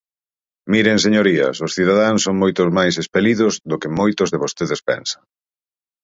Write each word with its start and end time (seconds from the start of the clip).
Miren, 0.73 0.97
señorías, 1.05 1.55
os 1.65 1.73
cidadáns 1.77 2.21
son 2.25 2.35
moito 2.41 2.61
máis 2.77 2.95
espelidos 3.03 3.53
do 3.69 3.75
que 3.81 3.93
moitos 3.99 4.27
de 4.33 4.41
vostedes 4.43 4.81
pensan. 4.89 5.23